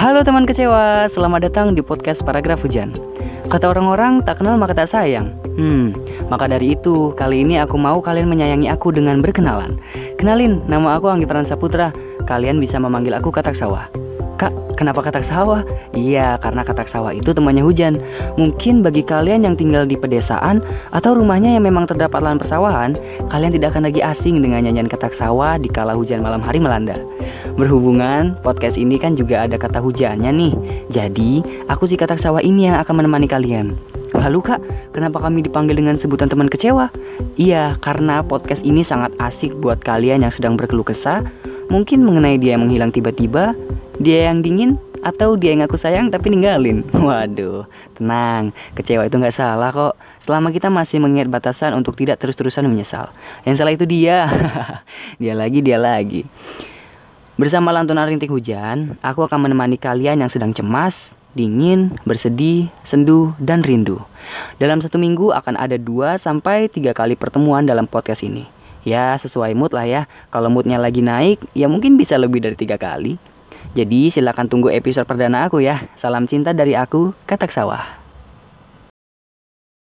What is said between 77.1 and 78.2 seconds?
Katak Sawah.